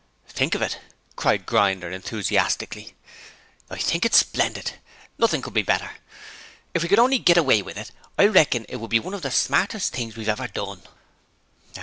[0.29, 0.79] 'Think of it!'
[1.15, 2.95] cried Grinder, enthusiastically.
[3.69, 4.79] 'I think it's splendid!
[5.19, 5.91] Nothing could be better.
[6.73, 9.29] If we can honly git away with it, I reckon it'll be one of the
[9.29, 10.81] smartest thing we've ever done.'